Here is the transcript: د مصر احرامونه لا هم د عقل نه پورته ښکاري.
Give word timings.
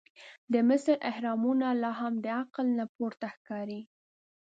د 0.53 0.55
مصر 0.69 0.95
احرامونه 1.09 1.67
لا 1.81 1.91
هم 1.99 2.13
د 2.23 2.25
عقل 2.39 2.67
نه 2.77 2.85
پورته 2.95 3.27
ښکاري. 3.35 3.81